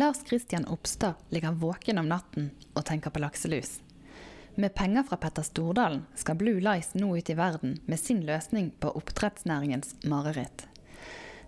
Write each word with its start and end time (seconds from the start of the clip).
Lars 0.00 0.22
Kristian 0.22 0.64
Opstad 0.64 1.14
ligger 1.28 1.52
våken 1.52 1.98
om 1.98 2.06
natten 2.08 2.46
og 2.72 2.86
tenker 2.88 3.12
på 3.12 3.20
lakselus. 3.20 3.82
Med 4.56 4.72
penger 4.74 5.02
fra 5.04 5.18
Petter 5.20 5.44
Stordalen 5.44 6.06
skal 6.16 6.38
Blue 6.40 6.56
Lice 6.64 6.96
nå 6.96 7.10
ut 7.18 7.28
i 7.28 7.36
verden 7.36 7.74
med 7.84 8.00
sin 8.00 8.22
løsning 8.24 8.70
på 8.80 8.94
oppdrettsnæringens 8.96 9.92
mareritt. 10.08 10.64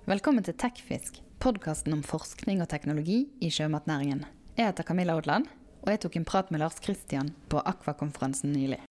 Velkommen 0.04 0.45
til 0.45 0.53
Tekfisk, 0.61 1.23
podkasten 1.41 1.96
om 1.96 2.03
forskning 2.04 2.61
og 2.61 2.68
teknologi 2.68 3.23
i 3.41 3.49
sjømatnæringen. 3.49 4.27
Jeg 4.59 4.69
heter 4.69 4.84
Camilla 4.84 5.16
Odland, 5.16 5.48
og 5.80 5.89
jeg 5.95 6.03
tok 6.05 6.19
en 6.21 6.29
prat 6.29 6.53
med 6.53 6.61
Lars 6.61 6.77
Kristian 6.84 7.32
på 7.48 7.62
Aqua-konferansen 7.64 8.53
nylig. 8.53 8.82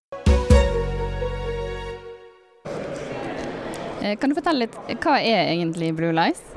Eh, 4.01 4.17
Kan 4.17 4.33
du 4.33 4.39
fortelle 4.41 4.65
litt, 4.65 4.81
hva 5.05 5.19
er 5.21 5.53
egentlig 5.53 5.93
Blue 6.01 6.17
Lice? 6.17 6.50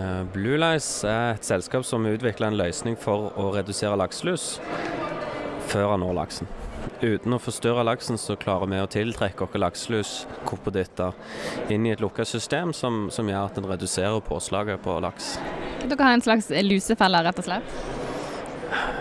Eh, 0.00 0.24
Blue 0.32 0.56
Lice 0.60 1.08
er 1.08 1.34
et 1.34 1.44
selskap 1.46 1.84
som 1.84 2.06
utvikler 2.08 2.50
en 2.50 2.58
løsning 2.60 2.96
for 3.00 3.30
å 3.36 3.50
redusere 3.56 3.98
lakselus 4.00 4.54
før 5.70 5.92
han 5.92 6.02
når 6.04 6.16
laksen. 6.16 6.50
Uten 7.00 7.36
å 7.36 7.40
forstyrre 7.40 7.84
laksen, 7.84 8.18
så 8.20 8.36
klarer 8.40 8.68
vi 8.70 8.80
å 8.80 8.88
tiltrekke 8.90 9.44
oss 9.44 9.58
lakselus, 9.60 10.10
koppoditter, 10.48 11.16
inn 11.72 11.86
i 11.86 11.94
et 11.94 12.00
lukket 12.00 12.28
system 12.28 12.74
som, 12.76 13.06
som 13.12 13.28
gjør 13.28 13.50
at 13.50 13.60
en 13.60 13.68
reduserer 13.70 14.20
påslaget 14.24 14.82
på 14.84 14.96
laks. 15.04 15.34
Dere 15.84 16.04
har 16.04 16.16
en 16.16 16.24
slags 16.24 16.50
lusefelle, 16.64 17.24
rett 17.24 17.40
og 17.40 17.48
slett? 17.48 17.99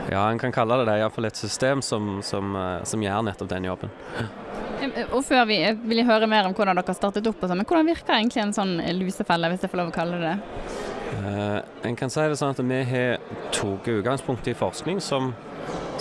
Ja, 0.09 0.23
en 0.29 0.39
kan 0.41 0.53
kalle 0.53 0.79
det 0.81 0.89
det, 0.89 0.99
iallfall 1.01 1.29
et 1.29 1.39
system 1.39 1.81
som, 1.85 2.19
som, 2.25 2.55
eh, 2.57 2.83
som 2.89 3.03
gjør 3.03 3.25
nettopp 3.27 3.49
den 3.51 3.67
jobben. 3.69 3.91
Eh, 4.17 5.03
Og 5.11 5.23
før 5.27 5.45
vi 5.49 5.59
eh, 5.63 5.77
vil 5.85 6.05
høre 6.07 6.27
mer 6.29 6.47
om 6.47 6.55
hvordan 6.57 6.79
dere 6.79 6.95
startet 6.97 7.27
opp, 7.29 7.41
og 7.43 7.51
sånn, 7.51 7.61
men 7.61 7.69
hvordan 7.69 7.89
virker 7.91 8.17
egentlig 8.17 8.43
en 8.45 8.55
sånn 8.55 8.77
lusefelle, 8.97 9.51
hvis 9.51 9.65
jeg 9.65 9.73
får 9.73 9.81
lov 9.83 9.91
å 9.91 9.95
kalle 9.99 10.21
det 10.21 10.31
det? 10.31 10.87
Uh, 11.19 11.59
en 11.83 11.97
kan 11.97 12.11
si 12.13 12.21
det 12.21 12.37
sånn 12.37 12.53
at 12.53 12.61
vi 12.61 12.79
har 12.85 13.17
tatt 13.51 13.87
utgangspunkt 13.91 14.47
i 14.47 14.53
forskning 14.57 15.01
som, 15.01 15.33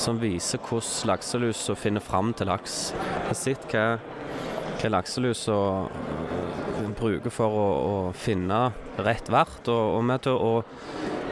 som 0.00 0.20
viser 0.20 0.60
hvordan 0.62 1.08
lakselus 1.10 1.64
finner 1.80 2.04
fram 2.04 2.34
til 2.36 2.50
laks. 2.52 2.92
Vi 2.94 3.26
har 3.30 3.38
sett 3.38 3.64
hva, 3.72 3.86
hva 4.78 4.92
lakselus 4.92 5.46
øh, 5.48 5.88
bruker 6.98 7.32
for 7.34 7.56
å, 7.56 7.66
å 7.88 7.96
finne 8.16 8.68
rett 9.00 9.30
vert, 9.32 9.64
og, 9.66 9.96
og 9.98 10.04
med 10.06 10.22
til 10.26 10.36
å 10.38 10.52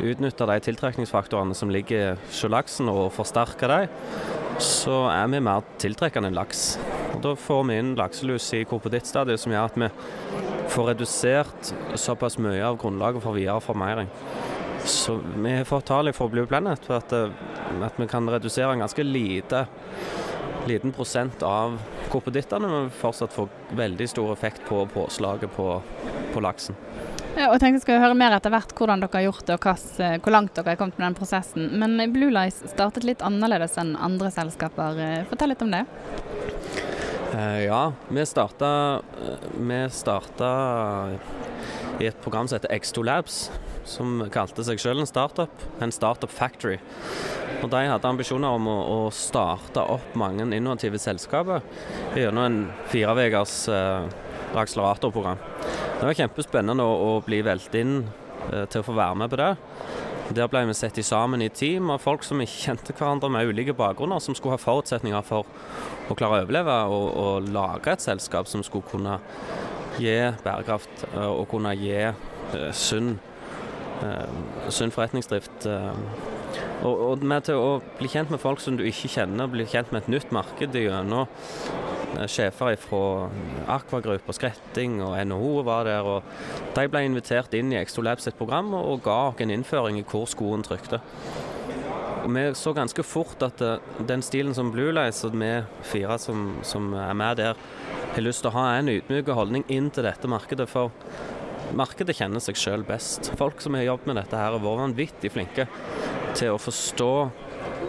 utnytte 0.03 0.47
de 0.49 0.59
tiltrekningsfaktorene 0.67 1.55
som 1.57 1.71
ligger 1.73 2.03
i 2.15 2.35
sjølaksen 2.35 2.91
og 2.93 3.13
forsterke 3.17 3.71
dem, 3.71 3.97
så 4.63 5.07
er 5.13 5.29
vi 5.33 5.43
mer 5.45 5.65
tiltrekkende 5.81 6.31
enn 6.31 6.39
laks. 6.39 6.77
Og 7.15 7.23
Da 7.25 7.35
får 7.37 7.65
vi 7.69 7.79
inn 7.81 7.95
lakselus 7.97 8.49
i 8.57 8.65
korpodittstadiet 8.69 9.41
som 9.41 9.53
gjør 9.53 9.71
at 9.71 9.79
vi 9.81 9.89
får 10.73 10.91
redusert 10.93 11.73
såpass 11.97 12.39
mye 12.43 12.65
av 12.65 12.79
grunnlaget 12.81 13.25
for 13.25 13.37
videre 13.37 13.61
formering. 13.65 14.11
Så 14.87 15.19
vi 15.35 15.57
har 15.57 15.65
fått 15.67 15.89
tall 15.89 16.13
fra 16.15 16.29
Blue 16.31 16.47
Planet 16.47 16.85
for 16.87 17.01
at, 17.01 17.13
eh, 17.13 17.31
at 17.83 17.99
vi 17.99 18.07
kan 18.07 18.29
redusere 18.31 18.73
en 18.73 18.85
ganske 18.85 19.03
lite, 19.03 19.67
liten 20.67 20.93
prosent 20.93 21.43
av 21.43 21.79
korpodittene, 22.11 22.69
men 22.69 22.91
fortsatt 22.91 23.35
få 23.35 23.49
veldig 23.75 24.09
stor 24.09 24.33
effekt 24.33 24.63
på 24.69 24.85
påslaget 24.95 25.51
på, 25.57 25.83
på 26.33 26.41
laksen. 26.41 26.77
Ja, 27.37 27.51
og 27.53 27.59
tenkte 27.61 27.77
jeg 27.77 27.83
skulle 27.85 28.01
høre 28.01 28.17
mer 28.17 28.33
etter 28.33 28.53
hvert 28.53 28.71
hvordan 28.79 29.03
dere 29.03 29.19
har 29.19 29.27
gjort 29.27 29.43
det, 29.45 29.57
og 29.59 29.61
hvilken- 29.67 30.01
eh, 30.07 30.19
hvor 30.25 30.33
langt 30.33 30.55
dere 30.55 30.71
har 30.73 30.77
kommet 30.81 30.99
med 30.99 31.07
den 31.07 31.15
prosessen. 31.19 31.71
Men 31.79 32.13
Blue 32.13 32.31
Lice 32.33 32.67
startet 32.73 33.05
litt 33.05 33.19
annerledes 33.21 33.77
enn 33.77 33.95
andre 33.97 34.31
selskaper. 34.31 34.97
Eh, 34.99 35.25
Fortell 35.29 35.49
litt 35.53 35.61
om 35.63 35.71
det. 35.71 35.85
Eh, 37.35 37.67
ja, 37.67 37.93
vi 38.09 38.25
starta, 38.25 39.03
vi 39.53 39.89
starta 39.91 41.19
i 42.01 42.07
et 42.07 42.23
program 42.23 42.49
som 42.49 42.59
heter 42.59 42.73
X2 42.75 43.05
Labs, 43.05 43.51
som 43.85 44.31
kalte 44.31 44.65
seg 44.65 44.79
selv 44.81 45.01
en 45.01 45.07
startup, 45.07 45.51
en 45.81 45.93
startup 45.93 46.31
factory. 46.31 46.79
Og 47.63 47.71
De 47.71 47.77
hadde 47.77 48.05
ambisjoner 48.05 48.49
om 48.49 48.67
å, 48.67 49.07
å 49.07 49.13
starte 49.13 49.77
opp 49.77 50.15
mange 50.15 50.41
innovative 50.57 50.99
selskaper 50.99 51.61
gjennom 52.15 52.45
en 52.45 52.73
firevekers 52.89 53.69
eh, 53.69 54.09
akseleratorprogram. 54.55 55.41
Det 55.97 56.05
var 56.05 56.19
kjempespennende 56.19 56.85
å, 56.85 56.97
å 57.17 57.21
bli 57.25 57.43
valgt 57.47 57.75
inn 57.79 58.03
eh, 58.53 58.67
til 58.71 58.83
å 58.83 58.87
få 58.87 58.97
være 58.97 59.19
med 59.23 59.33
på 59.33 59.41
det. 59.41 59.53
Der 60.35 60.49
ble 60.51 60.65
vi 60.67 60.75
satt 60.75 60.99
sammen 61.07 61.43
i 61.45 61.49
team 61.49 61.91
av 61.95 62.03
folk 62.03 62.25
som 62.27 62.41
ikke 62.43 62.65
kjente 62.65 62.95
hverandre 62.99 63.31
med 63.31 63.47
ulike 63.47 63.77
bakgrunner, 63.79 64.19
som 64.19 64.35
skulle 64.35 64.57
ha 64.57 64.59
forutsetninger 64.59 65.23
for 65.23 65.47
å 66.11 66.17
klare 66.19 66.41
å 66.41 66.47
overleve 66.47 66.75
og, 66.91 67.07
og 67.23 67.51
lage 67.55 67.95
et 67.95 68.03
selskap 68.03 68.51
som 68.51 68.65
skulle 68.67 68.91
kunne 68.91 69.21
gi 70.03 70.17
bærekraft 70.43 71.07
eh, 71.13 71.31
og 71.31 71.47
kunne 71.53 71.77
gi 71.79 71.95
eh, 72.03 72.71
sunn, 72.75 73.15
eh, 74.03 74.41
sunn 74.69 74.95
forretningsdrift. 74.95 75.69
eh. 75.71 75.93
og, 76.83 77.05
og 77.07 77.25
med 77.25 77.47
til 77.47 77.63
å 77.63 77.71
bli 78.01 78.11
kjent 78.11 78.35
med 78.35 78.43
folk 78.43 78.61
som 78.61 78.77
du 78.77 78.83
ikke 78.85 79.13
kjenner, 79.15 79.47
bli 79.53 79.69
kjent 79.71 79.95
med 79.95 80.05
et 80.05 80.17
nytt 80.17 80.35
marked 80.35 80.75
gjennom 80.75 81.31
sjefer 82.31 82.77
fra 82.81 83.29
Aquagroup 83.77 84.29
og 84.31 84.37
Skretting 84.37 84.99
og 85.05 85.17
NHO 85.29 85.63
var 85.67 85.89
der. 85.89 86.07
og 86.07 86.23
De 86.77 86.87
ble 86.89 87.05
invitert 87.07 87.55
inn 87.57 87.75
i 87.75 87.81
Exto 87.81 88.05
Labs 88.05 88.27
sitt 88.27 88.39
program 88.39 88.73
og, 88.75 88.89
og 88.95 89.05
ga 89.05 89.19
oss 89.31 89.45
en 89.45 89.53
innføring 89.53 90.01
i 90.01 90.07
hvor 90.09 90.27
skoen 90.31 90.65
trykte. 90.67 91.03
Og 92.27 92.33
Vi 92.35 92.45
så 92.59 92.73
ganske 92.75 93.03
fort 93.07 93.43
at 93.47 93.63
eh, 93.63 93.83
den 94.09 94.23
stilen 94.25 94.55
som 94.55 94.73
Blue 94.75 94.91
Lights 94.95 95.23
og 95.29 95.37
vi 95.39 95.53
fire 95.87 96.19
som, 96.19 96.57
som 96.67 96.91
er 96.99 97.15
med 97.15 97.39
der, 97.39 97.61
har 98.17 98.25
lyst 98.25 98.43
til 98.43 98.51
å 98.51 98.57
ha 98.57 98.67
en 98.79 98.91
ydmyk 98.91 99.29
holdning 99.37 99.67
inn 99.71 99.93
til 99.95 100.09
dette 100.09 100.27
markedet. 100.27 100.67
For 100.71 100.91
markedet 101.77 102.17
kjenner 102.19 102.43
seg 102.43 102.59
sjøl 102.59 102.87
best. 102.87 103.31
Folk 103.39 103.63
som 103.63 103.77
har 103.79 103.87
jobbet 103.87 104.11
med 104.11 104.19
dette 104.23 104.41
her 104.41 104.57
har 104.57 104.63
vært 104.63 104.83
vanvittig 104.83 105.31
flinke 105.35 105.69
til 106.37 106.55
å 106.55 106.61
forstå 106.61 107.13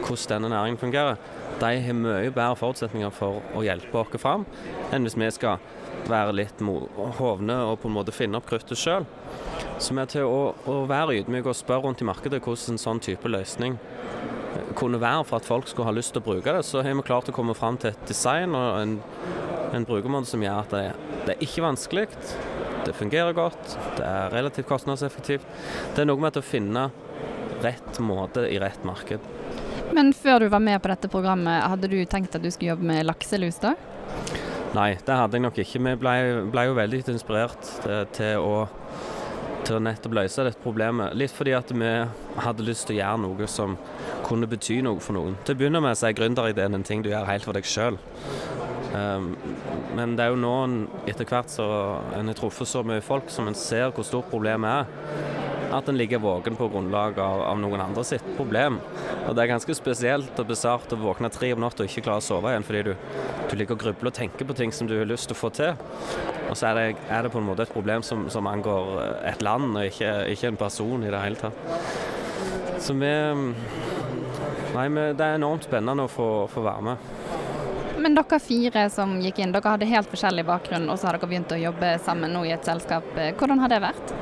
hvordan 0.01 0.27
denne 0.38 0.53
næringen 0.53 0.79
fungerer. 0.81 1.19
De 1.57 1.71
har 1.81 1.97
mye 1.97 2.29
bedre 2.29 2.57
forutsetninger 2.59 3.11
for 3.15 3.41
å 3.57 3.63
hjelpe 3.65 3.97
oss 3.97 4.21
fram 4.21 4.45
enn 4.93 5.07
hvis 5.07 5.17
vi 5.17 5.29
skal 5.33 5.57
være 6.07 6.35
litt 6.38 6.61
hovne 7.17 7.57
og 7.67 7.79
på 7.81 7.89
en 7.89 7.95
måte 7.97 8.15
finne 8.15 8.39
opp 8.39 8.47
kruttet 8.49 8.79
sjøl. 8.79 9.07
Så 9.81 9.93
vi 9.93 10.01
er 10.01 10.09
til 10.11 10.27
å, 10.29 10.53
å 10.69 10.77
være 10.89 11.17
ydmyke 11.19 11.51
og 11.51 11.57
spørre 11.57 11.88
rundt 11.88 12.01
i 12.01 12.07
markedet 12.07 12.41
hvordan 12.43 12.75
en 12.75 12.81
sånn 12.81 13.01
type 13.03 13.29
løsning 13.29 13.77
eh, 13.77 14.69
kunne 14.77 15.01
være 15.01 15.25
for 15.27 15.39
at 15.39 15.49
folk 15.49 15.69
skulle 15.69 15.89
ha 15.89 15.95
lyst 15.95 16.15
til 16.15 16.23
å 16.23 16.27
bruke 16.29 16.53
det. 16.53 16.63
Så 16.65 16.81
har 16.85 16.97
vi 16.97 17.05
klart 17.05 17.29
å 17.29 17.35
komme 17.35 17.57
fram 17.57 17.77
til 17.81 17.91
et 17.91 18.07
design 18.09 18.55
og 18.57 18.79
en, 18.81 18.95
en 19.77 19.88
brukermåte 19.88 20.31
som 20.31 20.45
gjør 20.45 20.63
at 20.63 20.73
det, 20.77 20.85
det 21.25 21.35
er 21.35 21.45
ikke 21.45 21.65
vanskelig. 21.67 22.07
Det 22.88 22.95
fungerer 22.95 23.35
godt, 23.35 23.73
det 23.97 24.05
er 24.07 24.31
relativt 24.31 24.69
kostnadseffektivt. 24.69 25.45
Det 25.94 26.05
er 26.05 26.07
noe 26.07 26.23
med 26.23 26.39
å 26.39 26.45
finne 26.45 26.88
rett 27.61 27.99
måte 27.99 28.45
i 28.47 28.59
rett 28.61 28.85
marked. 28.88 29.23
Men 29.97 30.12
før 30.13 30.44
du 30.44 30.52
var 30.53 30.62
med 30.62 30.78
på 30.78 30.91
dette 30.91 31.09
programmet, 31.09 31.63
hadde 31.72 31.88
du 31.90 31.97
tenkt 32.06 32.35
at 32.38 32.44
du 32.44 32.52
skulle 32.53 32.75
jobbe 32.75 32.85
med 32.85 33.08
lakselus 33.08 33.56
da? 33.63 33.72
Nei, 34.78 34.91
det 35.02 35.16
hadde 35.18 35.40
jeg 35.40 35.46
nok 35.47 35.56
ikke. 35.63 35.80
Vi 35.81 35.94
ble, 35.97 36.12
ble 36.53 36.66
jo 36.68 36.75
veldig 36.78 37.00
inspirert 37.16 37.72
til, 38.13 38.38
å, 38.38 38.68
til 39.66 39.80
å 39.80 39.81
nettopp 39.81 40.19
løse 40.19 40.46
dette 40.46 40.62
problemet. 40.62 41.16
Litt 41.18 41.34
fordi 41.34 41.56
at 41.57 41.74
vi 41.74 41.90
hadde 42.46 42.68
lyst 42.68 42.86
til 42.86 43.00
å 43.00 43.00
gjøre 43.00 43.24
noe 43.24 43.50
som 43.50 43.74
kunne 44.28 44.50
bety 44.52 44.84
noe 44.86 45.02
for 45.02 45.18
noen. 45.18 45.40
Til 45.47 45.57
å 45.57 45.62
begynne 45.63 45.81
med 45.81 45.97
så 45.97 46.12
er 46.12 46.19
gründerideen 46.19 46.78
en 46.78 46.86
ting 46.86 47.02
du 47.02 47.09
gjør 47.09 47.25
helt 47.31 47.50
for 47.50 47.57
deg 47.57 47.66
sjøl. 47.66 47.97
Um, 48.94 49.34
men 49.97 50.13
det 50.13 50.28
er 50.28 50.36
jo 50.36 50.38
nå 50.40 50.53
etter 51.09 51.25
hvert 51.25 51.50
så 51.52 51.66
en 52.13 52.30
har 52.30 52.38
truffet 52.38 52.69
så 52.69 52.86
mye 52.86 53.02
folk 53.02 53.34
som 53.34 53.50
en 53.50 53.57
ser 53.57 53.90
hvor 53.90 54.06
stort 54.06 54.30
problemet 54.30 54.84
er. 54.84 55.37
At 55.73 55.89
en 55.89 55.97
ligger 56.00 56.22
våken 56.23 56.55
på 56.55 56.69
grunnlag 56.72 57.19
av, 57.19 57.41
av 57.50 57.59
noen 57.59 57.81
andre 57.83 58.03
sitt 58.07 58.23
problem. 58.38 58.79
Og 59.28 59.35
det 59.35 59.44
er 59.44 59.51
ganske 59.51 59.75
spesielt 59.75 60.39
og 60.39 60.47
bisart 60.47 60.94
å 60.95 61.00
våkne 61.01 61.31
tre 61.33 61.51
om 61.55 61.63
natta 61.63 61.83
og 61.83 61.91
ikke 61.91 62.05
klare 62.07 62.23
å 62.23 62.28
sove 62.28 62.53
igjen 62.53 62.66
fordi 62.67 62.83
du, 62.88 62.94
du 63.50 63.55
ligger 63.59 63.75
og 63.75 63.83
grubler 63.83 64.12
og 64.12 64.18
tenker 64.18 64.47
på 64.47 64.56
ting 64.57 64.71
som 64.75 64.88
du 64.88 64.95
har 64.97 65.09
lyst 65.09 65.27
til 65.27 65.36
å 65.36 65.42
få 65.42 65.51
til. 65.57 65.75
Og 66.47 66.56
så 66.56 66.69
er 66.69 66.80
det, 66.80 66.86
er 67.12 67.25
det 67.25 67.33
på 67.33 67.42
en 67.42 67.50
måte 67.50 67.68
et 67.68 67.74
problem 67.74 68.06
som, 68.06 68.27
som 68.31 68.47
angår 68.47 69.01
et 69.27 69.44
land, 69.44 69.74
og 69.75 69.89
ikke, 69.89 70.13
ikke 70.33 70.53
en 70.53 70.62
person 70.62 71.03
i 71.03 71.12
det 71.12 71.24
hele 71.25 71.42
tatt. 71.42 72.77
Så 72.80 72.95
vi 72.95 73.13
Nei, 74.75 74.89
vi, 74.94 75.03
det 75.18 75.24
er 75.24 75.38
enormt 75.38 75.65
spennende 75.65 76.06
å 76.06 76.12
få, 76.12 76.27
få 76.51 76.62
være 76.62 76.83
med. 76.86 77.06
Men 77.97 78.13
dere 78.13 78.38
fire 78.44 78.83
som 78.94 79.15
gikk 79.24 79.39
inn, 79.42 79.53
dere 79.56 79.74
hadde 79.74 79.88
helt 79.89 80.12
forskjellig 80.12 80.45
bakgrunn, 80.45 80.86
og 80.92 81.00
så 81.00 81.09
har 81.09 81.18
dere 81.18 81.31
begynt 81.31 81.56
å 81.56 81.57
jobbe 81.57 81.95
sammen 82.06 82.36
nå 82.36 82.44
i 82.45 82.53
et 82.53 82.68
selskap. 82.68 83.07
Hvordan 83.39 83.63
har 83.63 83.74
det 83.74 83.81
vært? 83.88 84.13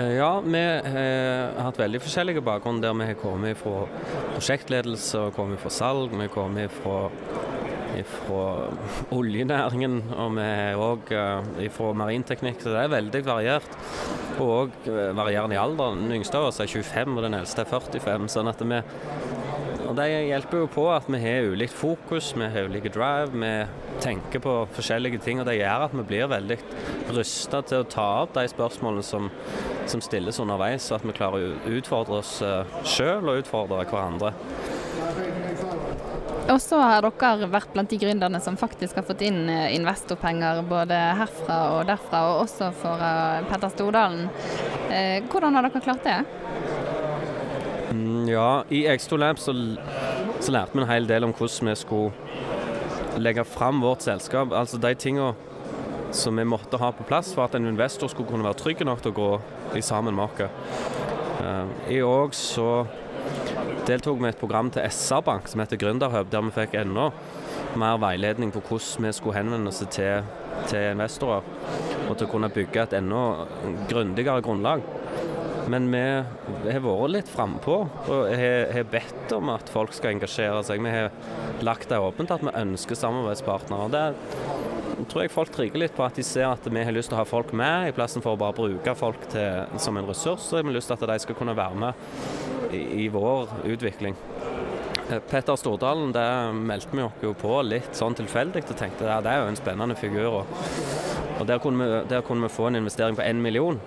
Eh, 0.00 0.16
Ja, 0.16 0.40
vi 0.40 0.60
har 0.60 1.62
hatt 1.66 1.78
veldig 1.80 2.00
forskjellige 2.00 2.42
bakgrunn 2.44 2.80
der 2.80 2.94
vi 2.96 3.08
har 3.10 3.18
kommet 3.20 3.58
fra 3.60 3.84
prosjektledelse, 4.34 5.26
og 5.26 5.34
kommet 5.36 5.60
fra 5.60 5.72
salg, 5.74 6.14
vi 6.14 6.24
har 6.24 6.32
kommet 6.32 6.72
fra, 6.72 7.10
fra 8.14 8.44
oljenæringen, 9.18 9.98
og 10.16 10.38
vi 10.38 10.46
er 10.46 10.80
òg 10.80 11.12
fra 11.76 11.92
marinteknikk, 12.00 12.62
så 12.62 12.72
det 12.72 12.84
er 12.84 12.94
veldig 12.94 13.22
variert. 13.26 13.78
Og 14.40 14.54
òg 14.54 14.90
varierende 15.18 15.58
i 15.58 15.60
alder. 15.60 15.98
Den 16.00 16.16
yngste 16.20 16.40
av 16.40 16.48
oss 16.48 16.62
er 16.64 16.70
25, 16.70 17.18
og 17.18 17.26
den 17.26 17.36
eldste 17.36 17.66
er 17.66 17.72
45. 17.74 18.30
sånn 18.32 18.48
at 18.48 18.64
vi 18.64 18.80
og 19.90 19.96
Det 19.98 20.06
hjelper 20.06 20.60
jo 20.62 20.66
på 20.70 20.84
at 20.94 21.08
vi 21.10 21.18
har 21.18 21.48
ulikt 21.50 21.74
fokus, 21.74 22.28
vi 22.38 22.46
har 22.46 22.68
ulike 22.70 22.92
drive, 22.94 23.34
vi 23.34 23.98
tenker 23.98 24.38
på 24.38 24.52
forskjellige 24.76 25.18
ting. 25.24 25.40
og 25.40 25.48
Det 25.48 25.56
gjør 25.58 25.86
at 25.88 25.96
vi 25.98 26.04
blir 26.06 26.30
veldig 26.30 26.58
rusta 27.16 27.62
til 27.66 27.82
å 27.82 27.88
ta 27.90 28.06
opp 28.20 28.36
de 28.36 28.44
spørsmålene 28.52 29.02
som, 29.02 29.26
som 29.90 30.02
stilles 30.04 30.38
underveis, 30.38 30.86
så 30.86 30.94
at 30.94 31.06
vi 31.06 31.16
klarer 31.16 31.42
å 31.42 31.74
utfordre 31.74 32.20
oss 32.22 32.36
sjøl 32.86 33.32
og 33.32 33.42
utfordre 33.42 33.82
hverandre. 33.90 34.30
Og 36.50 36.58
så 36.62 36.78
har 36.78 37.02
dere 37.02 37.50
vært 37.50 37.74
blant 37.74 37.90
de 37.90 37.98
gründerne 37.98 38.38
som 38.42 38.58
faktisk 38.58 38.98
har 38.98 39.06
fått 39.10 39.26
inn 39.26 39.50
investorpenger 39.50 40.62
både 40.70 41.00
herfra 41.18 41.58
og 41.74 41.82
derfra, 41.90 42.22
og 42.30 42.44
også 42.46 42.70
for 42.78 43.02
Petter 43.50 43.74
Stordalen. 43.74 44.30
Hvordan 45.30 45.58
har 45.58 45.66
dere 45.66 45.82
klart 45.82 46.06
det? 46.06 46.20
Ja, 48.30 48.64
i 48.68 48.84
X2 48.86 49.16
Lab 49.18 49.38
så, 49.42 49.52
så 50.40 50.52
lærte 50.54 50.76
vi 50.76 50.82
en 50.84 50.90
hel 50.90 51.06
del 51.08 51.24
om 51.26 51.32
hvordan 51.34 51.70
vi 51.72 51.76
skulle 51.80 52.12
legge 53.18 53.42
fram 53.48 53.80
vårt 53.82 54.04
selskap. 54.06 54.52
Altså 54.54 54.78
de 54.78 54.92
tingene 54.94 55.34
som 56.14 56.38
vi 56.38 56.44
måtte 56.46 56.78
ha 56.78 56.92
på 56.94 57.06
plass 57.08 57.32
for 57.34 57.48
at 57.48 57.56
en 57.58 57.66
investor 57.66 58.10
skulle 58.10 58.30
kunne 58.30 58.46
være 58.46 58.60
trygg 58.60 58.84
nok 58.86 59.02
til 59.02 59.14
å 59.14 59.18
gå 59.18 59.30
i 59.78 59.82
sammen 59.82 60.14
med 60.14 60.30
oss. 60.30 60.46
Uh, 61.40 61.66
I 61.90 61.98
år 62.06 62.30
så 62.36 62.68
deltok 63.88 64.20
vi 64.20 64.28
i 64.28 64.32
et 64.34 64.38
program 64.38 64.70
til 64.70 64.86
SR 64.86 65.24
Bank 65.26 65.50
som 65.50 65.64
heter 65.64 65.80
Gründerhub, 65.80 66.30
der 66.30 66.46
vi 66.46 66.54
fikk 66.54 66.78
enda 66.78 67.10
mer 67.80 67.98
veiledning 68.02 68.54
på 68.54 68.62
hvordan 68.62 69.08
vi 69.08 69.14
skulle 69.16 69.40
henvende 69.40 69.74
oss 69.74 69.82
til, 69.90 70.26
til 70.70 70.90
investorer, 70.92 71.46
og 72.06 72.14
til 72.14 72.28
å 72.28 72.30
kunne 72.30 72.50
bygge 72.54 72.86
et 72.86 72.98
enda 73.00 73.24
grundigere 73.90 74.42
grunnlag. 74.44 74.86
Men 75.68 75.90
vi 75.92 76.00
har 76.00 76.82
vært 76.84 77.12
litt 77.12 77.30
frampå 77.30 77.76
og 77.84 78.30
har 78.32 78.88
bedt 78.90 79.34
om 79.36 79.52
at 79.52 79.70
folk 79.72 79.92
skal 79.96 80.14
engasjere 80.14 80.62
seg. 80.66 80.82
Vi 80.84 80.94
har 80.94 81.10
lagt 81.66 81.90
det 81.90 82.00
åpent 82.00 82.32
at 82.34 82.44
vi 82.44 82.54
ønsker 82.62 82.98
samarbeidspartnere. 82.98 83.90
Det 83.92 85.06
tror 85.10 85.24
jeg 85.24 85.32
folk 85.32 85.52
trigger 85.54 85.84
litt 85.84 85.96
på 85.96 86.04
at 86.04 86.18
de 86.18 86.24
ser 86.26 86.48
at 86.50 86.66
vi 86.66 86.84
har 86.84 86.94
lyst 86.94 87.12
til 87.12 87.18
å 87.18 87.22
ha 87.22 87.28
folk 87.28 87.52
med, 87.56 87.88
i 87.88 87.96
plassen 87.96 88.24
for 88.24 88.36
å 88.36 88.40
bare 88.40 88.56
bruke 88.56 88.94
folk 88.98 89.28
til, 89.32 89.66
som 89.80 89.96
en 89.96 90.08
ressurs. 90.08 90.44
Så 90.46 90.60
har 90.60 90.66
vi 90.66 90.74
lyst 90.76 90.90
til 90.92 90.98
at 90.98 91.12
de 91.12 91.18
skal 91.24 91.38
kunne 91.38 91.56
være 91.56 91.84
med 91.84 92.72
i, 92.76 92.82
i 93.04 93.08
vår 93.12 93.54
utvikling. 93.70 94.18
Petter 95.30 95.56
Stordalen 95.58 96.12
det 96.14 96.26
meldte 96.54 96.94
vi 96.94 97.02
oss 97.02 97.22
jo 97.24 97.32
på 97.34 97.56
litt 97.66 97.96
sånn 97.98 98.14
tilfeldig 98.14 98.62
og 98.62 98.76
tenkte 98.78 99.08
at 99.10 99.24
det 99.26 99.32
er 99.32 99.40
jo 99.42 99.48
en 99.50 99.58
spennende 99.58 99.96
figur. 99.98 100.42
Og, 100.42 100.60
og 101.40 101.48
der, 101.48 101.58
kunne 101.62 101.82
vi, 101.82 102.02
der, 102.12 102.22
kunne 102.26 102.46
vi, 102.46 102.54
få 102.54 102.68
en 102.68 102.78
investering 102.78 103.18
på 103.18 103.26
én 103.26 103.42
million. 103.42 103.80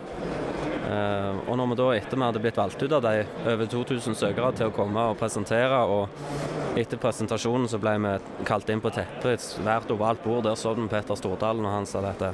Uh, 0.83 1.37
og 1.47 1.55
når 1.55 1.69
vi 1.71 1.75
da 1.79 1.85
etter 1.95 2.19
vi 2.19 2.25
hadde 2.25 2.39
blitt 2.43 2.57
valgt 2.59 2.81
ut 2.83 2.91
av 2.97 3.05
de 3.05 3.21
over 3.47 3.69
2000 3.71 4.17
søkere 4.19 4.49
til 4.57 4.67
å 4.67 4.73
komme 4.75 5.05
og 5.13 5.19
presentere, 5.19 5.79
og 5.87 6.75
etter 6.79 6.99
presentasjonen 6.99 7.69
så 7.71 7.79
ble 7.79 7.93
vi 8.03 8.11
kalt 8.49 8.71
inn 8.73 8.83
på 8.83 8.91
teppet, 8.91 9.29
et 9.31 9.45
svært 9.45 9.91
ovalt 9.95 10.23
bord. 10.25 10.43
Der 10.47 10.59
så 10.59 10.73
vi 10.75 10.89
Petter 10.91 11.15
Stordalen, 11.19 11.63
og 11.63 11.75
han 11.77 11.87
sa 11.87 12.03
dette. 12.03 12.33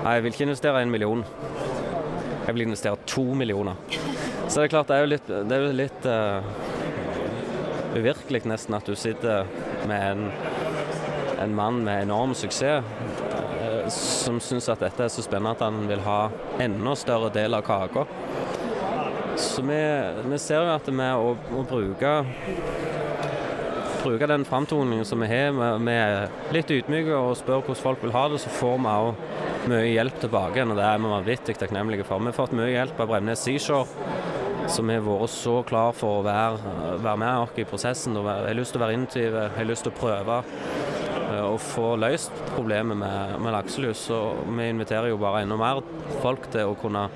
Nei, 0.00 0.16
jeg 0.16 0.24
vil 0.24 0.34
ikke 0.34 0.48
investere 0.48 0.82
en 0.82 0.90
million. 0.90 1.24
Jeg 2.46 2.56
vil 2.56 2.66
investere 2.66 2.98
to 3.06 3.24
millioner. 3.38 3.78
Så 4.48 4.58
det 4.58 4.66
er 4.66 4.74
klart, 4.74 4.90
det 4.90 4.96
er 4.96 5.04
jo 5.04 5.12
litt, 5.12 5.28
det 5.30 5.56
er 5.56 5.62
jo 5.62 5.74
litt 5.78 6.10
uh, 6.10 6.40
uvirkelig 7.94 8.42
nesten 8.50 8.74
at 8.80 8.88
du 8.88 8.98
sitter 8.98 9.46
med 9.86 10.06
en, 10.08 10.30
en 11.38 11.54
mann 11.54 11.84
med 11.86 12.08
enorm 12.08 12.34
suksess 12.34 12.82
som 13.94 14.40
syns 14.42 14.68
at 14.72 14.82
dette 14.82 15.04
er 15.06 15.12
så 15.12 15.24
spennende 15.24 15.56
at 15.56 15.64
han 15.64 15.84
vil 15.88 16.02
ha 16.04 16.20
enda 16.62 16.94
større 16.98 17.30
del 17.34 17.56
av 17.56 17.64
kaka. 17.66 18.06
Så 19.40 19.62
vi, 19.62 19.80
vi, 20.26 20.38
ser 20.38 20.66
jo 20.66 20.72
at 20.74 20.88
med 20.92 21.16
å, 21.16 21.32
å 21.56 21.62
bruke, 21.64 22.10
bruke 24.02 24.28
den 24.28 24.44
framtoningen 24.44 25.06
som 25.08 25.22
vi 25.24 25.30
har, 25.30 25.54
vi 25.80 25.94
er 25.94 26.26
litt 26.52 26.72
ydmyke 26.74 27.16
og 27.16 27.38
spør 27.40 27.62
hvordan 27.62 27.80
folk 27.80 28.04
vil 28.04 28.12
ha 28.16 28.26
det, 28.28 28.42
så 28.42 28.52
får 28.52 28.76
vi 28.84 28.92
òg 28.92 29.70
mye 29.70 29.86
hjelp 29.94 30.20
tilbake. 30.20 30.66
Og 30.66 30.76
det 30.76 30.84
er 30.84 31.00
vi 31.00 31.14
vanvittig 31.14 31.56
takknemlige 31.60 32.06
for. 32.08 32.20
Vi 32.20 32.32
har 32.32 32.36
fått 32.36 32.56
mye 32.58 32.72
hjelp 32.72 33.00
av 33.00 33.10
Bremnes 33.14 33.46
Seashore, 33.46 33.88
som 34.70 34.92
har 34.92 35.02
vært 35.06 35.32
så 35.34 35.56
klar 35.66 35.96
for 35.96 36.20
å 36.20 36.26
være, 36.26 36.74
være 37.00 37.20
med 37.24 37.46
oss 37.46 37.58
i 37.58 37.66
prosessen. 37.68 38.18
og 38.20 38.28
Har 38.28 38.56
lyst 38.56 38.74
til 38.74 38.82
å 38.82 38.84
være 38.84 38.98
innovative, 38.98 39.48
har 39.56 39.68
lyst 39.68 39.88
til 39.88 39.94
å 39.94 40.00
prøve 40.00 40.42
å 41.38 41.56
få 41.60 41.94
løst 42.00 42.34
problemet 42.54 42.98
med, 42.98 43.36
med 43.42 43.54
lakselus. 43.54 44.02
Og 44.14 44.44
vi 44.56 44.68
inviterer 44.72 45.12
jo 45.12 45.20
bare 45.20 45.44
enda 45.44 45.58
mer 45.60 45.82
folk 46.24 46.48
til 46.52 46.72
å 46.72 46.78
kunne 46.80 47.06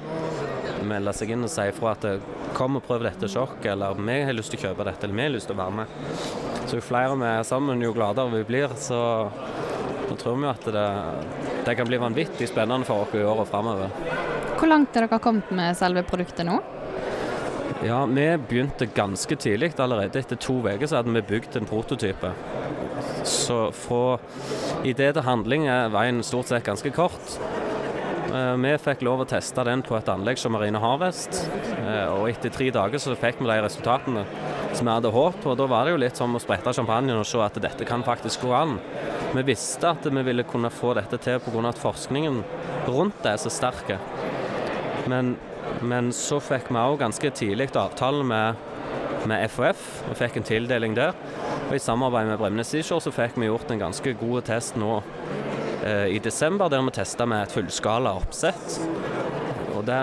melde 0.84 1.14
seg 1.16 1.32
inn 1.32 1.46
og 1.46 1.52
si 1.52 1.64
ifra 1.70 1.94
at 1.94 2.06
kom 2.54 2.78
og 2.78 2.84
prøv 2.86 3.06
dette 3.06 3.28
sjokk, 3.30 3.64
eller 3.66 3.96
vi 3.98 4.18
har 4.28 4.36
lyst 4.36 4.52
til 4.54 4.60
å 4.60 4.68
kjøpe 4.68 4.86
dette, 4.86 5.06
eller 5.06 5.18
vi 5.18 5.26
har 5.26 5.34
lyst 5.34 5.50
til 5.50 5.56
å 5.56 5.62
være 5.62 5.78
med. 5.80 5.96
Så 6.68 6.78
jo 6.78 6.84
flere 6.84 7.16
vi 7.18 7.30
er 7.30 7.48
sammen, 7.48 7.82
jo 7.82 7.94
gladere 7.96 8.32
vi 8.32 8.44
blir. 8.48 8.76
Så 8.80 8.98
nå 10.04 10.18
tror 10.20 10.38
vi 10.38 10.50
at 10.50 10.68
det, 10.76 10.86
det 11.66 11.74
kan 11.78 11.88
bli 11.88 12.00
vanvittig 12.00 12.48
spennende 12.50 12.86
for 12.88 13.04
oss 13.04 13.16
i 13.16 13.24
året 13.24 13.50
framover. 13.50 13.92
Hvor 14.54 14.70
langt 14.70 14.94
er 14.96 15.08
dere 15.08 15.20
kommet 15.22 15.50
med 15.52 15.76
selve 15.76 16.04
produktet 16.06 16.46
nå? 16.48 16.60
Ja, 17.84 18.04
Vi 18.06 18.26
begynte 18.48 18.86
ganske 18.86 19.36
tidlig. 19.36 19.74
Allerede 19.78 20.18
etter 20.22 20.38
to 20.40 20.60
uker 20.64 20.86
så 20.86 21.00
hadde 21.00 21.12
vi 21.12 21.24
bygd 21.34 21.58
en 21.58 21.68
prototype. 21.68 22.30
Så 23.24 23.70
fra 23.72 24.18
idé 24.84 25.10
til 25.12 25.24
handling 25.24 25.68
er 25.70 25.92
veien 25.92 26.22
stort 26.24 26.50
sett 26.52 26.66
ganske 26.66 26.92
kort. 26.94 27.38
Eh, 28.34 28.54
vi 28.58 28.72
fikk 28.82 29.04
lov 29.06 29.22
å 29.22 29.28
teste 29.30 29.62
den 29.68 29.82
på 29.86 29.94
et 29.94 30.08
anlegg 30.10 30.40
som 30.40 30.54
Marine 30.56 30.80
Harvest. 30.82 31.38
Eh, 31.78 32.08
og 32.10 32.26
etter 32.32 32.52
tre 32.52 32.70
dager 32.74 33.00
så 33.00 33.14
fikk 33.18 33.40
vi 33.40 33.48
de 33.48 33.58
resultatene 33.62 34.24
som 34.74 34.88
vi 34.88 34.92
hadde 34.92 35.12
håpet. 35.14 35.46
Og 35.46 35.58
da 35.60 35.68
var 35.70 35.86
det 35.86 35.94
jo 35.94 36.00
litt 36.02 36.18
som 36.18 36.34
å 36.34 36.42
sprette 36.42 36.74
champagnen 36.74 37.20
og 37.20 37.28
se 37.28 37.38
at 37.44 37.60
dette 37.62 37.86
kan 37.88 38.02
faktisk 38.06 38.44
gå 38.48 38.52
an. 38.58 38.76
Vi 39.34 39.46
visste 39.46 39.92
at 39.94 40.06
vi 40.06 40.26
ville 40.26 40.46
kunne 40.46 40.70
få 40.70 40.96
dette 40.98 41.18
til 41.22 41.40
pga. 41.42 41.68
at 41.68 41.78
forskningen 41.78 42.42
rundt 42.86 43.22
det 43.22 43.32
er 43.32 43.42
så 43.42 43.50
sterk. 43.50 43.96
Men, 45.06 45.36
men, 45.82 46.12
så 46.12 46.40
fikk 46.40 46.70
vi 46.70 46.80
òg 46.80 46.98
ganske 46.98 47.30
tidlig 47.30 47.70
avtale 47.76 48.24
med, 48.24 48.56
med 49.26 49.50
FHF. 49.50 50.02
Vi 50.10 50.18
fikk 50.24 50.36
en 50.36 50.50
tildeling 50.50 50.94
der. 50.94 51.14
Og 51.64 51.74
I 51.76 51.80
samarbeid 51.82 52.28
med 52.28 52.38
Bremnes 52.40 52.68
Seashore 52.70 53.02
så 53.04 53.12
fikk 53.14 53.38
vi 53.40 53.48
gjort 53.48 53.70
en 53.72 53.80
ganske 53.86 54.14
god 54.20 54.44
test 54.50 54.76
nå 54.80 54.98
eh, 55.84 56.12
i 56.12 56.20
desember, 56.22 56.68
der 56.68 56.84
vi 56.84 56.94
testa 56.98 57.26
med 57.28 57.46
et 57.46 57.54
fullskala 57.54 58.12
oppsett. 58.20 58.78
Og 59.74 59.82
det, 59.88 60.00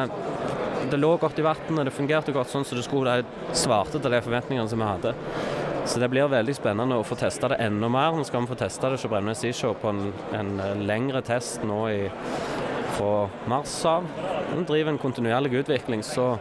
det 0.91 0.99
lå 0.99 1.13
godt 1.21 1.39
i 1.39 1.45
vannet, 1.45 1.85
det 1.87 1.95
fungerte 1.95 2.33
godt 2.35 2.51
sånn 2.51 2.65
som 2.67 2.79
det 2.79 2.85
skulle. 2.87 3.21
Det 3.21 3.57
svarte 3.61 4.01
til 4.01 4.13
de 4.13 4.23
forventningene 4.25 4.69
som 4.71 4.81
vi 4.81 4.89
hadde. 4.89 5.15
Så 5.85 5.99
det 5.99 6.11
blir 6.13 6.29
veldig 6.29 6.53
spennende 6.55 6.97
å 6.99 7.05
få 7.05 7.17
testa 7.19 7.49
det 7.51 7.61
enda 7.63 7.89
mer. 7.91 8.13
Nå 8.17 8.25
skal 8.27 8.43
vi 8.43 8.51
få 8.51 8.59
testa 8.59 8.89
det 8.89 8.99
hos 8.99 9.09
Bremnes 9.09 9.41
Seashore 9.41 9.77
på 9.81 9.93
en, 9.93 10.11
en, 10.37 10.53
lengre 10.85 11.23
test 11.25 11.65
nå 11.67 11.79
i, 11.89 12.03
fra 12.97 13.27
mars 13.49 13.73
av. 13.89 14.05
Vi 14.51 14.65
driver 14.69 14.93
en 14.93 15.01
kontinuerlig 15.01 15.63
utvikling, 15.63 16.03
så, 16.05 16.35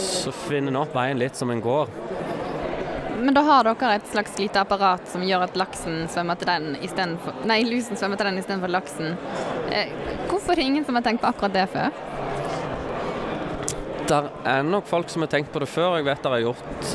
så 0.00 0.32
finner 0.46 0.72
en 0.72 0.84
opp 0.84 0.96
veien 0.96 1.20
litt 1.20 1.36
som 1.36 1.52
en 1.52 1.64
går. 1.64 1.92
Men 3.26 3.34
da 3.34 3.42
har 3.42 3.64
dere 3.66 3.96
et 3.98 4.04
slags 4.06 4.36
lite 4.38 4.60
apparat 4.62 5.08
som 5.10 5.24
gjør 5.26 5.48
at 5.48 5.56
laksen 5.58 6.04
svømmer 6.12 6.38
til 6.38 6.46
den 6.46 6.76
istedenfor 6.78 7.40
Nei, 7.50 7.56
lusen 7.66 7.98
svømmer 7.98 8.20
til 8.20 8.28
den 8.28 8.38
istedenfor 8.38 8.70
laksen. 8.70 9.16
Eh, 9.74 9.90
hvorfor 10.28 10.52
er 10.54 10.60
det 10.60 10.66
ingen 10.68 10.86
som 10.86 10.94
har 10.94 11.02
tenkt 11.02 11.24
på 11.24 11.32
akkurat 11.32 11.56
det 11.56 11.64
før? 11.72 11.90
Der 14.06 14.28
er 14.46 14.62
nok 14.62 14.86
folk 14.86 15.10
som 15.10 15.26
har 15.26 15.32
tenkt 15.32 15.50
på 15.50 15.58
det 15.58 15.66
før. 15.66 15.96
Jeg 15.98 16.06
vet 16.06 16.22
det 16.22 16.36
er 16.36 16.44
gjort, 16.44 16.94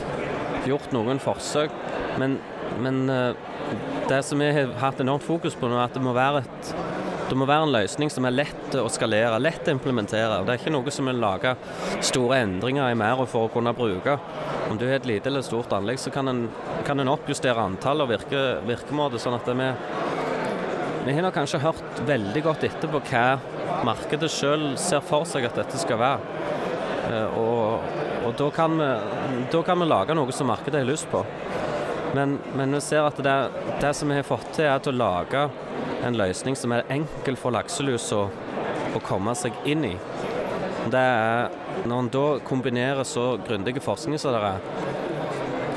gjort 0.71 0.95
noen 0.95 1.19
forsøk. 1.19 1.75
Men, 2.21 2.37
men 2.79 3.03
eh, 3.11 3.35
det 4.07 4.23
som 4.23 4.39
vi 4.39 4.53
har 4.55 4.71
hatt 4.79 5.03
enormt 5.03 5.27
fokus 5.27 5.59
på 5.59 5.67
nå, 5.67 5.81
er 5.81 5.89
at 5.89 5.99
det 5.99 6.05
må 6.07 6.15
være 6.15 6.45
et 6.45 6.71
det 7.31 7.37
må 7.39 7.45
være 7.47 7.63
en 7.63 7.71
løsning 7.71 8.09
som 8.11 8.25
er 8.27 8.33
lett 8.35 8.73
å 8.75 8.89
skalere, 8.91 9.37
lett 9.39 9.67
å 9.69 9.71
implementere. 9.71 10.41
Det 10.43 10.51
er 10.51 10.59
ikke 10.59 10.73
noe 10.75 10.91
som 10.91 11.07
vil 11.07 11.21
lage 11.21 11.53
store 12.03 12.41
endringer 12.43 12.91
i 12.91 12.97
mer 12.99 13.21
for 13.23 13.47
å 13.47 13.51
kunne 13.53 13.71
bruke. 13.77 14.17
Om 14.67 14.79
du 14.79 14.83
har 14.89 14.97
et 14.97 15.07
lite 15.07 15.31
eller 15.31 15.45
stort 15.47 15.71
anlegg, 15.77 15.99
så 16.01 16.11
kan 16.11 16.27
en, 16.27 16.41
kan 16.87 16.99
en 16.99 17.13
oppjustere 17.13 17.63
antall 17.63 18.03
og 18.03 18.11
virke, 18.11 18.41
virkemåte. 18.67 19.21
sånn 19.23 19.37
at 19.39 19.47
vi, 19.47 19.69
vi 21.07 21.15
har 21.15 21.31
kanskje 21.31 21.63
hørt 21.63 22.03
veldig 22.09 22.43
godt 22.49 22.67
etter 22.67 22.91
på 22.91 23.03
hva 23.07 23.25
markedet 23.87 24.31
sjøl 24.31 24.73
ser 24.75 24.99
for 25.05 25.23
seg 25.29 25.47
at 25.47 25.55
dette 25.63 25.79
skal 25.79 26.03
være. 26.03 26.37
Eh, 27.11 27.39
og, 27.39 27.91
og 28.27 28.35
da, 28.43 28.51
kan 28.55 28.75
vi, 28.75 28.91
da, 29.55 29.63
kan 29.65 29.79
vi, 29.79 29.87
lage 29.87 30.19
noe 30.19 30.35
som 30.35 30.51
markedet 30.51 30.83
har 30.83 30.91
lyst 30.91 31.07
på. 31.11 31.23
Men, 32.11 32.41
men 32.59 32.75
vi 32.75 32.83
ser 32.83 33.07
at 33.07 33.23
det, 33.23 33.39
det 33.79 33.95
som 33.95 34.11
vi 34.11 34.19
har 34.19 34.27
fått 34.27 34.51
til, 34.57 34.67
er 34.67 34.83
å 34.83 34.99
lage 34.99 35.47
en 36.05 36.17
løsning 36.17 36.55
som 36.57 36.73
er 36.75 36.87
enkel 36.93 37.37
for 37.39 37.53
lakselus 37.53 38.09
å, 38.15 38.25
å 38.95 39.01
komme 39.05 39.33
seg 39.37 39.55
inn 39.69 39.85
i. 39.93 39.95
Det 40.91 41.01
er 41.01 41.59
Når 41.85 41.99
en 41.99 42.09
da 42.11 42.23
kombinerer 42.45 43.05
så 43.07 43.37
grundige 43.45 43.81
forskning 43.81 44.19
som 44.19 44.33
det 44.35 44.41
er, 44.43 44.57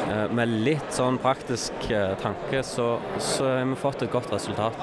eh, 0.08 0.24
med 0.34 0.50
litt 0.66 0.90
sånn 0.92 1.20
praktisk 1.22 1.86
eh, 1.90 2.16
tanke, 2.20 2.62
så, 2.66 2.98
så 3.22 3.46
har 3.46 3.62
vi 3.68 3.78
fått 3.78 4.02
et 4.04 4.12
godt 4.12 4.32
resultat. 4.34 4.74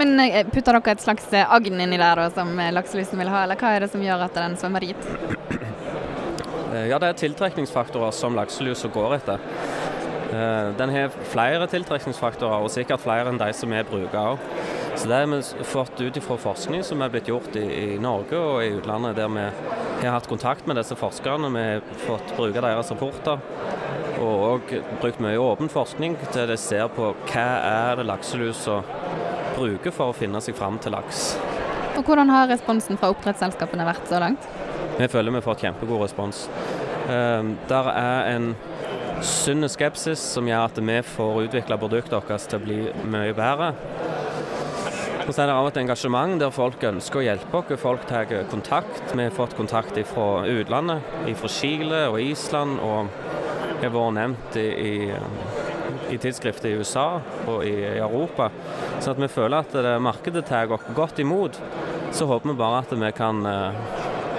Men 0.00 0.16
eh, 0.22 0.46
putter 0.48 0.78
dere 0.78 0.96
et 0.96 1.04
slags 1.04 1.28
agn 1.42 1.84
inni 1.84 2.00
der 2.00 2.24
da, 2.24 2.30
som 2.34 2.56
lakselusen 2.78 3.20
vil 3.20 3.30
ha, 3.30 3.44
eller 3.44 3.60
hva 3.60 3.74
er 3.76 3.84
det 3.84 3.92
som 3.92 4.02
gjør 4.02 4.26
at 4.26 4.38
den 4.38 4.56
svømmer 4.58 4.88
dit? 4.88 5.12
Ja, 6.72 6.96
det 6.96 7.10
er 7.10 7.18
tiltrekningsfaktorer 7.20 8.14
som 8.16 8.38
lakselusa 8.38 8.88
går 8.90 9.18
etter. 9.18 9.42
Eh, 10.32 10.68
den 10.78 10.90
har 10.94 11.12
flere 11.28 11.66
tiltrekningsfaktorer, 11.68 12.64
og 12.64 12.72
sikkert 12.72 13.02
flere 13.04 13.28
enn 13.28 13.40
de 13.40 13.50
som 13.56 13.72
vi 13.72 13.82
bruker 13.84 14.32
òg. 14.32 14.46
Så 14.96 15.08
det 15.08 15.18
har 15.18 15.28
vi 15.28 15.40
fått 15.68 16.00
ut 16.00 16.16
ifra 16.16 16.38
forskning 16.40 16.84
som 16.86 17.02
er 17.02 17.12
blitt 17.12 17.28
gjort 17.28 17.56
i, 17.60 17.64
i 17.64 17.98
Norge 18.00 18.38
og 18.38 18.62
i 18.64 18.72
utlandet, 18.76 19.16
der 19.18 19.28
vi 19.32 20.06
har 20.06 20.16
hatt 20.16 20.28
kontakt 20.30 20.66
med 20.66 20.78
disse 20.80 20.96
forskerne. 20.96 21.52
Vi 21.52 21.64
har 21.68 22.04
fått 22.06 22.34
bruke 22.36 22.64
deres 22.64 22.92
rapporter. 22.94 23.40
Og 24.22 24.42
òg 24.46 24.74
brukt 25.02 25.20
mye 25.20 25.40
åpen 25.40 25.70
forskning 25.72 26.14
til 26.30 26.46
de 26.48 26.56
ser 26.60 26.86
på 26.94 27.10
hva 27.32 27.46
er 27.66 27.98
det 27.98 28.06
lakselusa 28.06 28.82
bruker 29.56 29.92
for 29.94 30.12
å 30.12 30.16
finne 30.16 30.40
seg 30.44 30.56
fram 30.56 30.78
til 30.82 30.94
laks. 30.94 31.32
Og 31.98 32.06
Hvordan 32.06 32.30
har 32.32 32.48
responsen 32.48 32.96
fra 33.00 33.10
oppdrettsselskapene 33.12 33.84
vært 33.84 34.06
så 34.08 34.20
langt? 34.22 34.46
Vi 34.96 35.08
føler 35.08 35.32
vi 35.32 35.40
har 35.40 35.44
fått 35.44 35.64
kjempegod 35.64 36.04
respons. 36.04 36.46
Um, 37.08 37.56
der 37.68 37.88
er 37.90 38.30
en 38.36 38.52
sunn 39.22 39.66
skepsis 39.70 40.20
som 40.34 40.48
gjør 40.48 40.66
at 40.66 40.78
vi 40.82 40.98
får 41.06 41.42
utvikla 41.46 41.78
produktet 41.78 42.14
vårt 42.16 42.48
til 42.48 42.58
å 42.58 42.62
bli 42.62 42.78
mye 43.10 43.34
bedre. 43.36 43.72
Og 45.22 45.30
så 45.30 45.44
er 45.44 45.52
det 45.52 45.54
av 45.54 45.68
et 45.68 45.78
engasjement 45.78 46.34
der 46.40 46.50
folk 46.54 46.82
ønsker 46.82 47.20
å 47.20 47.22
hjelpe 47.22 47.60
oss. 47.60 47.78
Folk 47.78 48.06
tar 48.10 48.26
kontakt. 48.50 49.04
Vi 49.12 49.22
har 49.22 49.34
fått 49.36 49.54
kontakt 49.54 49.98
fra 50.10 50.42
utlandet, 50.50 51.06
fra 51.38 51.50
Chile 51.50 52.00
og 52.10 52.18
Island. 52.20 52.80
Og 52.82 53.12
har 53.82 53.94
vært 53.94 54.16
nevnt 54.18 54.58
i, 54.58 54.66
i, 56.12 56.18
tidsskrifter 56.18 56.70
i 56.70 56.82
USA 56.82 57.06
og 57.46 57.62
i, 57.66 57.76
Europa. 57.92 58.50
Så 59.02 59.14
vi 59.18 59.30
føler 59.30 59.62
at 59.62 59.74
det, 59.74 59.96
markedet 60.02 60.44
tar 60.46 60.70
oss 60.74 60.90
godt 60.96 61.22
imot. 61.22 61.58
Så 62.12 62.26
håper 62.30 62.50
vi 62.50 62.58
bare 62.58 62.82
at 62.82 62.92
vi 62.94 63.14
kan, 63.16 63.42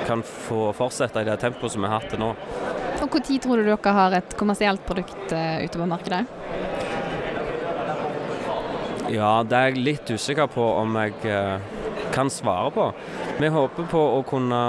kan 0.08 0.24
få 0.24 0.72
fortsette 0.75 1.24
i 1.24 1.28
det 1.28 1.40
tempoet 1.42 1.75
som 1.75 1.84
vi 1.84 1.92
har 1.92 2.02
hatt 2.02 2.12
til 2.12 2.24
nå. 2.24 2.34
Og 3.03 3.12
Når 3.12 3.39
tror 3.43 3.60
du 3.60 3.67
dere 3.67 3.93
har 3.98 4.13
et 4.15 4.36
kommersielt 4.39 4.86
produkt 4.88 5.33
ute 5.33 5.77
på 5.77 5.88
markedet? 5.91 6.24
Ja, 9.12 9.43
det 9.43 9.57
er 9.57 9.67
jeg 9.69 9.83
litt 9.83 10.10
usikker 10.10 10.48
på 10.50 10.63
om 10.79 10.95
jeg 10.98 11.13
eh, 11.29 11.65
kan 12.15 12.31
svare 12.33 12.72
på. 12.74 12.86
Vi 13.38 13.50
håper 13.51 13.86
på 13.91 14.00
å 14.15 14.22
kunne 14.25 14.62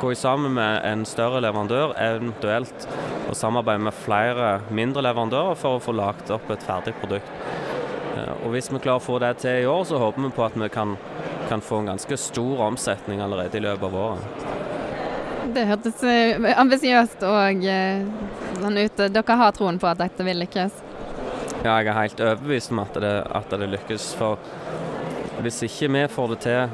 gå 0.00 0.14
sammen 0.18 0.56
med 0.56 0.80
en 0.88 1.04
større 1.06 1.42
leverandør, 1.44 1.92
eventuelt 2.00 2.88
å 3.30 3.36
samarbeide 3.36 3.84
med 3.86 3.94
flere 3.94 4.48
mindre 4.74 5.04
leverandører 5.06 5.58
for 5.60 5.76
å 5.76 5.84
få 5.84 5.94
lagt 5.94 6.32
opp 6.34 6.50
et 6.50 6.64
ferdig 6.66 6.96
produkt. 7.02 7.30
Eh, 8.16 8.32
og 8.40 8.48
Hvis 8.56 8.72
vi 8.72 8.80
klarer 8.82 8.98
å 8.98 9.06
få 9.06 9.20
det 9.22 9.36
til 9.44 9.62
i 9.62 9.68
år, 9.70 9.84
så 9.86 10.00
håper 10.02 10.26
vi 10.26 10.32
på 10.34 10.48
at 10.48 10.58
vi 10.64 10.72
kan, 10.72 10.96
kan 11.52 11.62
få 11.62 11.82
en 11.82 11.92
ganske 11.92 12.18
stor 12.18 12.66
omsetning 12.72 13.22
allerede 13.22 13.60
i 13.60 13.66
løpet 13.68 13.86
av 13.92 14.00
året. 14.08 14.41
Det 15.50 15.64
hørtes 15.66 16.02
eh, 16.06 16.52
ambisiøst 16.60 17.24
og 17.26 17.66
sånn 18.62 18.78
ut. 18.78 19.02
Dere 19.10 19.38
har 19.42 19.54
troen 19.56 19.80
på 19.82 19.90
at 19.90 19.98
dette 19.98 20.26
vil 20.26 20.38
lykkes? 20.44 20.78
Ja, 21.62 21.76
jeg 21.78 21.90
er 21.90 21.98
helt 21.98 22.20
overbevist 22.22 22.72
om 22.74 22.82
at 22.82 22.96
det, 23.02 23.12
at 23.26 23.52
det 23.58 23.68
lykkes. 23.70 24.12
For 24.18 24.38
hvis 25.42 25.62
ikke 25.66 25.90
vi 25.94 26.04
får 26.10 26.32
det 26.32 26.38
til, 26.46 26.72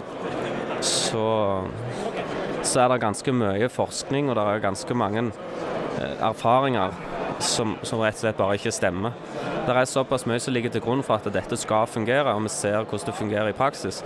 så, 0.85 1.27
så 2.63 2.85
er 2.85 2.93
det 2.93 3.03
ganske 3.03 3.35
mye 3.35 3.69
forskning 3.73 4.29
og 4.31 4.39
det 4.39 4.45
er 4.45 4.65
ganske 4.65 4.97
mange 4.97 5.25
eh, 5.29 6.17
erfaringer 6.29 6.97
som, 7.41 7.77
som, 7.83 8.01
rett 8.03 8.19
og 8.19 8.25
slett 8.25 8.39
bare 8.39 8.59
ikke 8.59 8.75
stemmer. 8.75 9.17
Det 9.67 9.75
er 9.77 9.89
såpass 9.89 10.25
mye 10.29 10.41
som 10.43 10.55
ligger 10.57 10.73
til 10.75 10.85
grunn 10.85 11.05
for 11.07 11.19
at 11.19 11.29
dette 11.33 11.59
skal 11.61 11.89
fungere, 11.91 12.33
og 12.35 12.47
vi 12.47 12.53
ser 12.53 12.81
hvordan 12.83 13.11
det 13.11 13.17
fungerer 13.19 13.53
i 13.53 13.57
praksis. 13.57 14.03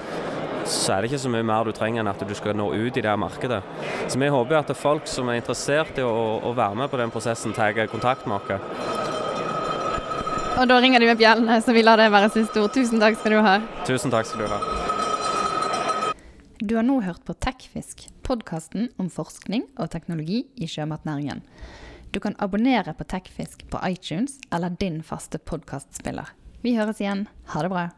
Så 0.73 0.95
er 0.95 1.03
det 1.03 1.13
ikke 1.13 1.23
så 1.23 1.31
mye 1.33 1.47
mer 1.47 1.69
du 1.69 1.73
trenger 1.77 2.03
enn 2.03 2.11
at 2.11 2.23
du 2.25 2.35
skal 2.37 2.57
nå 2.57 2.71
ut 2.73 2.97
i 2.97 3.05
det 3.05 3.13
markedet. 3.21 3.61
Så 4.09 4.19
vi 4.19 4.31
håper 4.33 4.61
at 4.63 4.73
folk 4.77 5.07
som 5.11 5.29
er 5.29 5.43
interessert 5.43 6.01
i 6.01 6.07
å, 6.07 6.41
å 6.41 6.55
være 6.57 6.79
med 6.83 6.91
på 6.93 7.01
den 7.01 7.13
prosessen, 7.13 7.55
tar 7.57 7.77
kontakt 7.93 8.27
med 8.27 8.41
oss. 8.41 9.03
Og 10.53 10.69
da 10.69 10.77
ringer 10.81 11.01
de 11.01 11.09
med 11.09 11.21
bjellene, 11.21 11.61
så 11.65 11.73
vi 11.73 11.85
lar 11.85 12.01
det 12.01 12.11
være 12.13 12.33
siste 12.33 12.61
ord. 12.61 12.73
Tusen 12.75 13.01
takk 13.01 13.17
skal 13.21 13.37
du 13.37 13.41
ha. 13.45 13.55
Tusen 13.89 14.13
takk 14.13 14.29
skal 14.29 14.45
du 14.45 14.53
ha. 14.53 14.59
Du 16.63 16.77
har 16.77 16.85
nå 16.87 17.01
hørt 17.03 17.25
på 17.27 17.35
Tekfisk, 17.35 18.05
podkasten 18.23 18.91
om 19.01 19.09
forskning 19.11 19.65
og 19.83 19.91
teknologi 19.91 20.45
i 20.55 20.69
sjømatnæringen. 20.71 21.41
Du 22.15 22.21
kan 22.21 22.37
abonnere 22.39 22.93
på 22.95 23.09
Tekfisk 23.09 23.65
på 23.73 23.81
iTunes 23.89 24.37
eller 24.53 24.77
din 24.79 25.01
faste 25.03 25.41
podkastspiller. 25.41 26.31
Vi 26.63 26.77
høres 26.77 27.01
igjen. 27.03 27.27
Ha 27.51 27.65
det 27.65 27.73
bra. 27.73 27.89